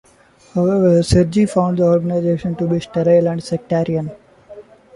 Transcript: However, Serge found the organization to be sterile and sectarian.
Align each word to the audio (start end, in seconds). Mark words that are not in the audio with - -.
However, 0.55 1.03
Serge 1.03 1.45
found 1.47 1.77
the 1.77 1.83
organization 1.83 2.55
to 2.55 2.65
be 2.65 2.79
sterile 2.79 3.27
and 3.27 3.43
sectarian. 3.43 4.09